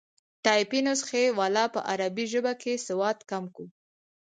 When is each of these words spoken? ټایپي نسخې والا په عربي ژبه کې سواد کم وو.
ټایپي 0.43 0.79
نسخې 0.87 1.23
والا 1.39 1.65
په 1.73 1.79
عربي 1.91 2.25
ژبه 2.33 2.53
کې 2.61 2.73
سواد 2.87 3.17
کم 3.29 3.43
وو. 3.53 3.65